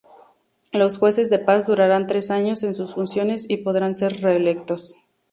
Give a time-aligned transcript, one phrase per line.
[0.71, 4.95] Los jueces de paz durarán tres años en sus funciones y podrán ser reelectos.